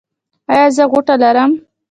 [0.51, 1.51] ایا زه غوټه لرم؟